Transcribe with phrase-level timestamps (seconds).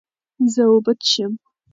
[0.53, 1.33] زه اوبه څښم.